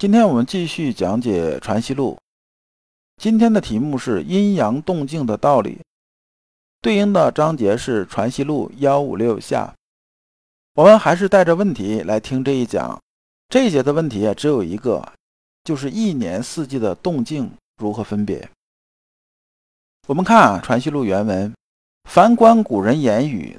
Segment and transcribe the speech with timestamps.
[0.00, 2.16] 今天我们继续讲解《传习录》。
[3.20, 5.78] 今天的题目是阴阳动静的道理。
[6.80, 9.74] 对应的章节是《传习录》幺五六下，
[10.72, 12.98] 我们还是带着问题来听这一讲。
[13.50, 15.06] 这一节的问题只有一个，
[15.64, 18.48] 就是一年四季的动静如何分别。
[20.08, 21.52] 我们看啊《传习录》原文：
[22.08, 23.58] 凡观古人言语，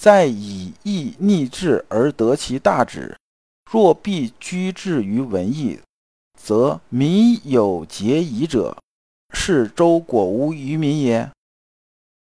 [0.00, 3.14] 在以意逆志而得其大旨；
[3.74, 5.76] 若必居志于文艺，
[6.40, 8.76] 则民有节矣者，
[9.32, 11.28] 是周果无愚民也。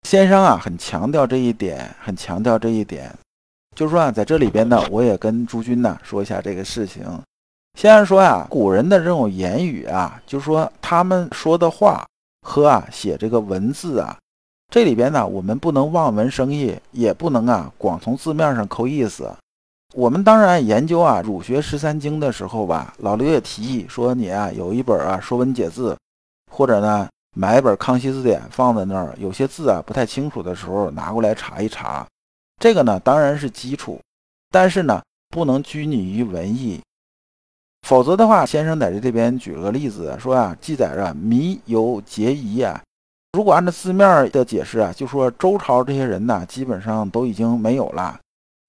[0.08, 3.14] 先生啊，很强调这一点，很强调这一点，
[3.76, 7.04] 就是说啊，在这里边呢，我也跟诸君呢说一下这个事情。
[7.78, 12.06] 先生说啊，古人的这种言语啊，就是说他们说的话
[12.40, 14.16] 和啊写这个文字啊，
[14.72, 19.30] 这里边呢，我们不能望文生义，也不能啊光从字面上抠意思。
[19.94, 25.92] 我们当然研究啊儒学十三经的时候吧，老刘也提议说，你啊有一本啊《说文解字》，
[26.52, 27.08] 或者呢。
[27.36, 32.06] 买一本《康熙字典》放在那儿，有些字啊不太清楚的时候拿过来查一查。
[32.60, 34.00] 这个呢当然是基础，
[34.52, 36.80] 但是呢不能拘泥于文艺，
[37.82, 42.80] 否则的话，先生在这这边举了个例子，说啊记载着迷有结疑啊。
[43.32, 48.16] 如果按照字面的解释啊，就说周朝这些人呢基本上都已经没有了，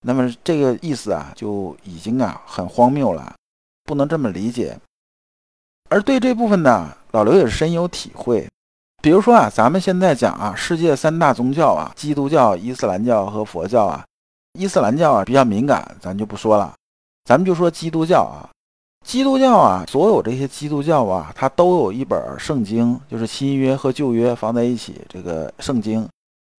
[0.05, 3.33] 那么这个意思啊就已经啊很荒谬了，
[3.83, 4.77] 不能这么理解。
[5.89, 8.47] 而对这部分呢，老刘也是深有体会。
[9.01, 14.05] 比如说啊，咱们现在讲啊，世界三大宗教啊，基督教、伊斯兰教和佛教啊。
[14.53, 16.73] 伊斯兰教啊比较敏感，咱就不说了，
[17.25, 18.49] 咱们就说基督教啊。
[19.05, 26.07] 基督教啊，所有这些基督教啊，它都有一本圣经，就是新约和旧约放在一起这个圣经。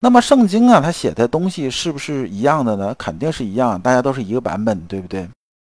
[0.00, 2.94] 那么圣经啊，它写的东西是不是一样的呢？
[2.98, 5.28] 肯定是一样，大家都是一个版本，对不对？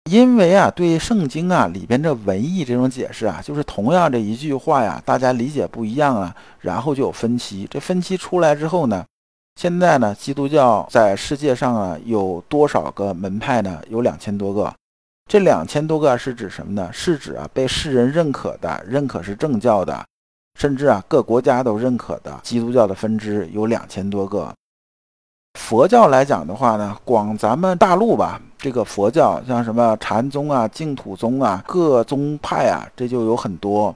[0.10, 7.68] 因为啊，对圣经啊里边这文艺这种解释啊，就是同样这一句话呀，大家理解不一样啊，然后就有分歧。
[7.70, 9.06] 这分歧出来之后呢，
[9.56, 13.82] 现在呢，基督教在世界上啊有多少个门派呢？
[13.90, 14.74] 有两千多个。
[15.30, 16.90] 这两千多个是指什么呢？
[16.92, 20.04] 是指啊被世人认可的、认可是正教的，
[20.60, 24.54] 甚至啊各国家都认可的基督教的分支有两千多个。
[25.58, 33.96] 佛教来讲的话呢，光咱们大陆吧，这个佛教像什么禅宗啊、净土宗啊，各宗派啊，这就有很多。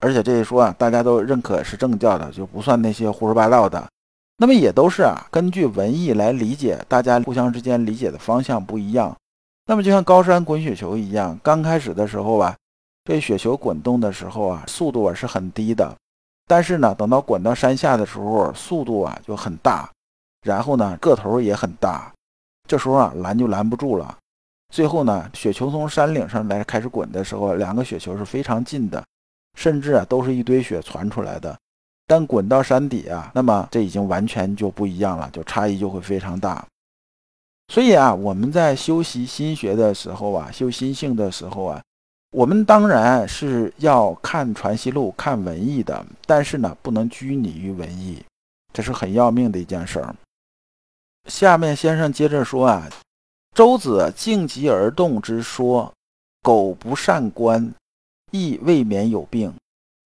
[0.00, 3.82] 而且这一说啊，大家都认可是正教的，就不算那些胡说八道的。
[4.36, 9.16] 那么也都是啊，根据文艺来理解，大家互相之间理解的方向不一样。
[9.66, 12.54] 那么就像高山滚雪球一样，刚开始的时候吧，
[13.04, 15.94] 这雪球滚动的时候啊，速度啊是很低的，
[16.52, 19.88] 但是呢，等到滚到山下的时候，速度啊就很大。
[20.42, 22.12] 然后呢，个头也很大，
[22.68, 24.18] 这时候啊拦就拦不住了。
[24.70, 29.02] 最后呢，雪球从山岭上来开始滚的时候，两个雪球是非常近的，
[29.56, 31.56] 甚至啊都是一堆雪传出来的。
[32.06, 36.62] 但滚到山底啊，那么这已经完全就不一样了，就差异就会非常大。
[37.68, 41.82] 所以啊，我们在修习心学的时候啊，修心性的时候啊，
[42.32, 48.24] 我们当然是要看《传习录》、看文艺的，但是呢，不能拘泥于文艺，
[48.72, 50.16] 这是很要命的一件事儿。
[51.28, 52.88] 下面先生接着说啊，
[53.54, 55.92] 周子静极而动之说，
[56.40, 57.70] 苟不善观，
[58.30, 59.52] 亦未免有病。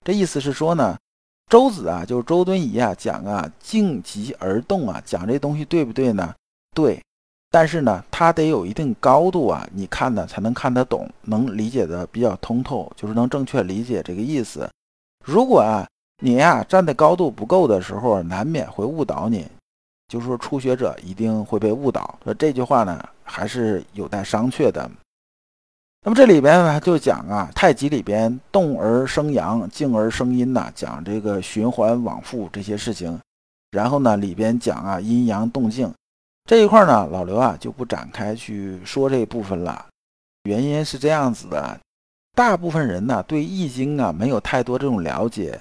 [0.04, 0.98] 这意思是说呢，
[1.48, 6.34] 周子啊，就是周敦颐啊，讲啊静极而动啊，讲这东西对不对呢？
[6.74, 7.00] 对，
[7.58, 14.68] 但是呢，它得有一定高度啊，你看呢才能看得懂，能理解的比较通透，就是能正确理解这个意思。
[15.24, 15.88] 如果啊
[16.22, 19.46] 你呀站的高度不够的时候，难免会误导你。
[20.06, 22.18] 就是说，初学者一定会被误导。
[22.22, 24.90] 说这句话呢，还是有待商榷的。
[26.04, 33.18] 那么这里边呢，就讲啊，太极里边动而生阳，静而生阴呐，讲这个循环往复这些事情。
[33.70, 35.90] 然后呢，里边讲啊，阴阳动静
[36.46, 39.86] 这一块呢，老刘啊就不展开去说这部分了。
[40.44, 41.76] 原因是这样子的，
[42.36, 45.58] 大部分人呢对易经啊没有太多这种了解。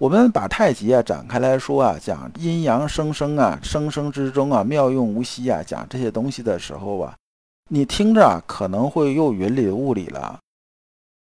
[0.00, 7.14] 我们把太极啊展开来说啊，讲阴阳生生啊，生生之中啊，妙用无息啊，讲这些东西的时候啊，
[7.68, 10.40] 你听着啊可能会又云里雾里了。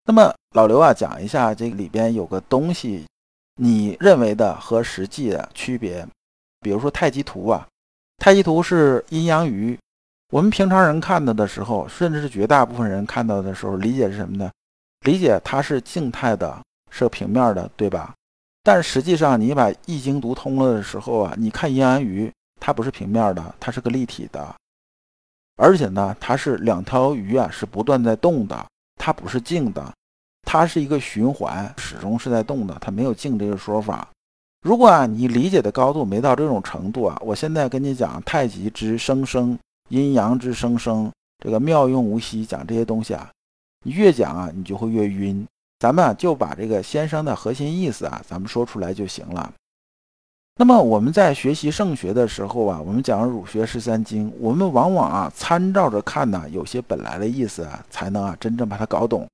[0.05, 3.07] 那么老刘啊，讲一下这里边有个东西，
[3.55, 6.05] 你认为的和实际的区别。
[6.61, 7.65] 比如说太极图啊，
[8.19, 9.79] 太极图是阴阳鱼。
[10.31, 14.51] 我们平常人看到的时候，甚至是绝大部分人看到的时候，理解是什么呢？
[15.07, 16.61] 理解它是静态的，
[16.91, 18.13] 是平面的，对吧？
[18.63, 22.31] 但实际上，你把易经读通了的时候啊，你看阴阳鱼，
[22.61, 24.55] 它不是平面的，它是个立体的，
[25.57, 28.67] 而且呢，它是两条鱼啊，是不断在动的，
[28.97, 29.93] 它不是静的。
[30.43, 34.09] 它是一个循环，始终是在动的，它没有静这个说法。
[34.63, 39.59] 如果啊你理解的高度没到这种程度啊，我现在跟你讲太极之生生，
[39.89, 41.11] 阴阳之生生，
[41.43, 43.31] 这个妙用无息，讲这些东西啊，
[43.85, 45.47] 你越讲啊你就会越晕。
[45.79, 49.53] 咱们啊就把这个先生的核心意思啊，咱们说出来就行了。
[50.57, 59.25] 那么我们在学习圣学的时候啊，我们讲儒学十三经，我们往往啊参照着看呢，有些本来的意思啊，才能啊真正把它搞懂。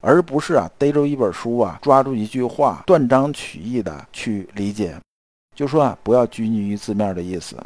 [0.00, 4.98] 而不是啊，逮着一本书啊，抓住一句话，断章取义的去理解，
[5.54, 7.56] 就说啊，不要拘泥于字面的意思。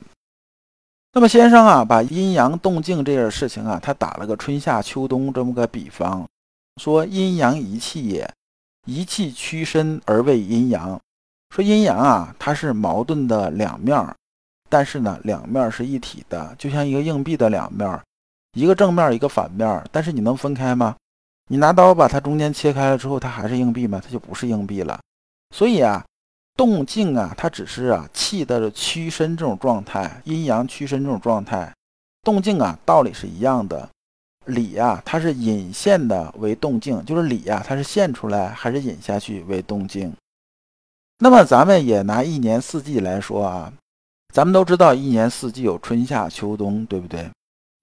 [1.12, 6.26] 那么先生啊，把阴阳动静这件事情啊，他打了个春夏秋冬这么个比方，
[6.82, 8.28] 说阴阳一气也，
[8.84, 11.00] 一气屈伸而为阴阳。
[11.54, 13.96] 说阴阳啊，它是矛盾的两面，
[14.68, 18.00] 但是呢，两面是一体的，就像一个硬币的两面，
[18.54, 20.96] 一个正面，一个反面，但是你能分开吗？
[21.48, 24.00] 你拿刀把它中间切开了之后，它还是硬币吗？
[24.02, 24.98] 它就不是硬币了。
[25.54, 26.04] 所以啊，
[26.56, 31.72] 动静啊，它只是啊气的屈伸这种状态，阴阳屈伸这种状态。
[32.22, 33.88] 动静啊，道理是一样的。
[34.46, 40.12] 理呀，它是引现的为动静，就是理呀，它是现出来还是引下去为动静。
[41.18, 43.72] 那么咱们也拿一年四季来说啊，
[44.34, 47.30] 咱们都知道一年四季有春夏秋冬，对不对？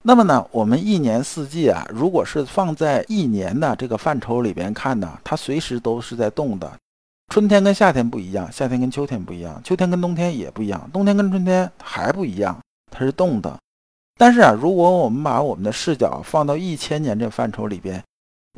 [0.04, 6.70] 那么呢，我们一年四季啊，如果是放在一年的这个范畴里边看呢，它随时都是在动的。
[7.32, 12.58] 春天跟夏天不一样，夏天跟秋天不一样，秋天跟冬天也不一样，冬天跟春天还不一样，
[12.90, 13.56] 它是动的。
[14.18, 18.02] 但是啊，如果我们把我们的视角放到一千年这范畴里边，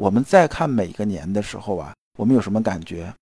[0.01, 3.13] 我们再看每个年的时候啊，我们有什么感觉？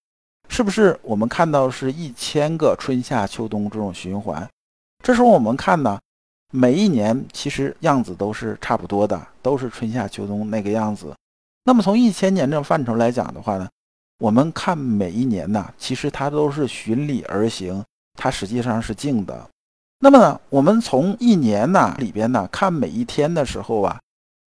[0.49, 4.49] 是不是我们看到是一千个春夏秋冬这种循环？
[5.03, 5.99] 这时候我们看呢？
[6.55, 11.15] 每一年其实样子都是差不多的，都是春夏秋冬那个样子。
[11.65, 13.67] 那么从一千年这个范畴来讲的话呢，
[14.19, 17.83] 我们看每一年呢，其实它都是循理而行，
[18.19, 19.49] 它实际上是静的。
[19.99, 23.99] 那么呢，我们从一年呢里边呢看每一天的时候啊，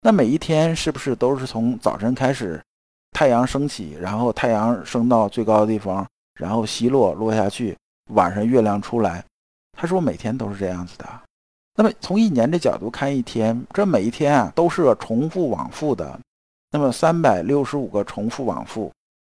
[0.02, 2.62] 那每一天是不是都是从早晨开始，
[3.13, 6.06] 太阳升起，然后太阳升到最高的地方，
[6.40, 7.75] 然后西落落下去，
[8.12, 9.25] 晚上月亮出来，
[9.75, 11.07] 他说每天都是这样子的。
[11.75, 16.18] 那么从一年的角度看一天，这每一天啊都是重复往复的，
[16.72, 18.92] 那么三百六十五个重复往复。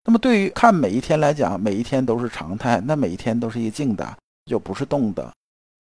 [0.05, 5.31] 那么对于看每一天来讲，每一天都是常态，那每一天都是一个静的，就不是动的。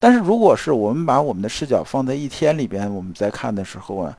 [0.00, 4.16] 但是如果是我们把我们的视角放在一天里边，我们在看的时候啊，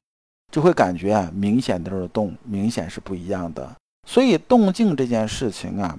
[0.52, 3.76] 就会感觉啊明显都是动，明显是不一样的。
[4.08, 5.98] 所以动静这件事情啊，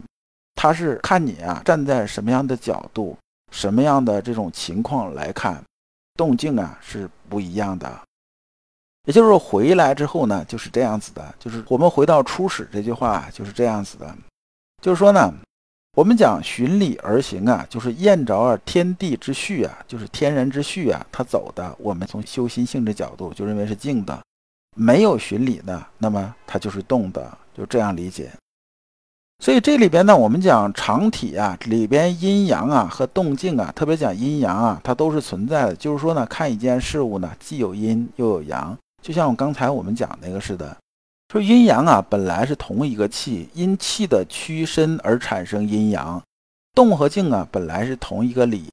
[0.55, 3.17] 它是看你啊站在什么样的角度，
[3.51, 5.63] 什么样的这种情况来看。
[6.19, 8.03] 动静啊是不一样的，
[9.05, 14.15] 也就是说回来之后呢，就是这样子的，就是我们回到初始这句话就是这样子的，
[14.83, 15.33] 就是说呢，
[15.97, 24.21] 我们讲循理而行啊，就是验着天地之序啊，就是天人之序啊，它走的，我们从修心性的角度就认为是静的，
[24.77, 28.31] 没有循理的，那么它就是动的，就这样理解。
[29.41, 35.77] 所以这里边呢，我们讲常体啊，里边阴阳啊和动静啊，特别讲阴阳啊，它都是存在的。
[35.77, 40.77] 就是说呢，看一件事物呢，既有阴又有阳，就像我刚才我们讲那个似的。
[41.33, 46.21] 说阴阳啊，本来是同一个气，因气的屈伸而产生阴阳；
[46.75, 48.69] 动和静啊，本来是同一个理，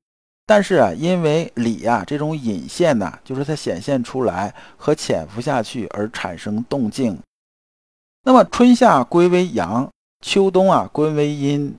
[0.48, 7.16] 但是啊，因为理啊这种隐现呐，就是它显现出来和潜伏下去而产生动静。
[8.24, 9.88] 那么春夏归为阳。
[10.26, 11.72] 秋冬啊归为阴，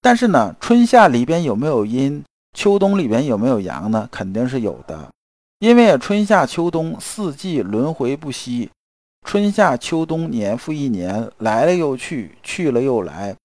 [0.00, 2.24] 但是呢，春夏里边有没有阴？
[2.56, 4.08] 秋冬里边有没有阳呢？
[4.10, 5.10] 肯定是有的，
[5.58, 8.70] 因为春夏秋冬四季轮回不息，
[9.26, 13.36] 春夏秋冬年复一年，来了又去，去了又来，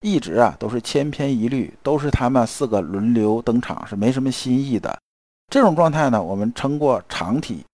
[0.00, 4.96] 一直啊都是千篇一律，都是他们四个轮流登场，是没什么新意的。
[5.52, 7.64] 这种状态呢，我们称过长体，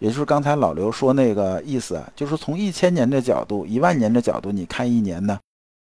[0.00, 5.38] 也就是刚才老刘说那个意思，就是从一千年的角度、一万年的角度，你看一年呢。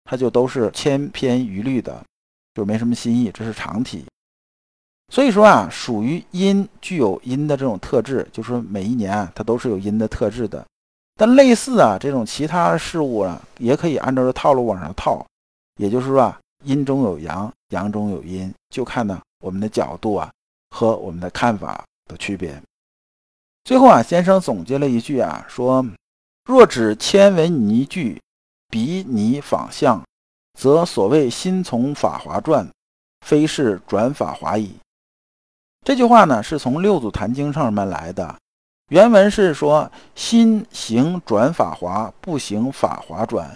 [0.04, 2.04] 它就都是千篇一律的，
[2.54, 4.04] 就没什么新意，这是常体。
[5.12, 10.64] 所以说啊，属于阴，具有阴的这种特质，就是每一年啊，它都是有阴的特质的。
[11.16, 15.24] 但类似啊这种其他事物啊，也可以按照这套路往上套。
[15.76, 20.30] 也就是说啊，阴中有阳，阳中有阴，就看呢我们的角度啊
[20.70, 22.60] 和我们的看法的区别。
[23.64, 25.84] 最后啊，先生总结了一句啊，说：
[26.44, 28.20] 若指千文泥句，
[28.70, 30.00] 比拟仿象，
[30.58, 32.66] 则所谓心从法华转，
[33.26, 34.72] 非是转法华矣。
[35.84, 38.36] 这句话呢，是从《六祖坛经》上面来的，
[38.90, 43.54] 原文是说：心行转法华，不行法华转。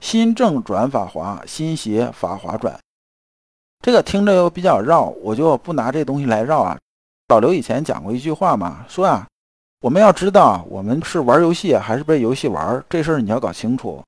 [0.00, 2.78] 心正转法华，心邪法华转。
[3.80, 6.78] 这个听着又比较绕，我就不拿这东西来绕啊。
[7.28, 9.26] 老刘以前讲过一句话嘛，说啊，
[9.80, 14.02] 我们要知道我们是玩游戏还是被游戏玩，这事儿你要搞清楚。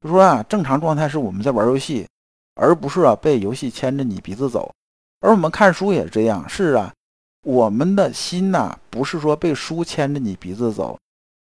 [0.00, 2.06] 就说啊，正常状态是我们在玩游戏，
[2.54, 4.72] 而不是啊被游戏牵着你鼻子走。
[5.20, 6.92] 而我们看书也是这样，是啊，
[7.42, 10.98] 我们的心呐，不是说被书牵着你鼻子走。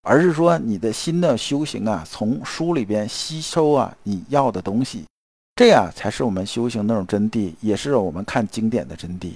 [0.08, 5.04] 而是说你的心的修行啊，从书里边吸收啊你要的东西，
[5.56, 9.32] 这样才是我们修行那种真谛，也是我们看经典的真谛。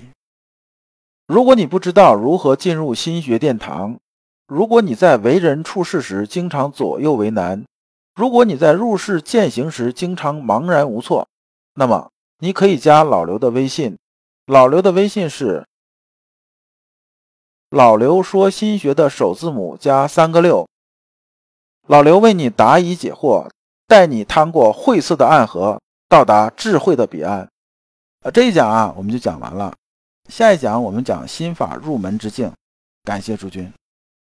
[1.26, 3.98] 如果你不知道如何进入心学殿堂，
[4.46, 7.64] 如果你在为人处事时经常左右为难，
[8.20, 11.26] 如果你在入世践行时经常茫然无措，
[11.72, 12.10] 那么
[12.40, 13.96] 你可以加老刘的微信，
[14.44, 15.66] 老刘的微信是。
[17.70, 20.68] 老刘说：“心学的首字母加三个六。”
[21.88, 23.48] 老刘为你答疑解惑，
[23.86, 27.48] 带你趟过晦涩的暗河，到达智慧的彼岸。
[28.20, 29.74] 啊，这一讲啊，我们就讲完了。
[30.28, 32.52] 下一讲我们讲心法入门之境。
[33.02, 33.72] 感谢诸君。